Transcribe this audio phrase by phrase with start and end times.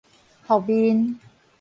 [0.47, 1.19] 伏面